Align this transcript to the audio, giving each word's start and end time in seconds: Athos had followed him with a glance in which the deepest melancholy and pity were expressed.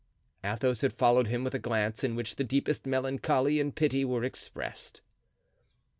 Athos 0.43 0.81
had 0.81 0.93
followed 0.93 1.27
him 1.27 1.43
with 1.43 1.53
a 1.53 1.59
glance 1.59 2.03
in 2.03 2.15
which 2.15 2.37
the 2.37 2.43
deepest 2.43 2.87
melancholy 2.87 3.59
and 3.59 3.75
pity 3.75 4.03
were 4.03 4.23
expressed. 4.23 5.01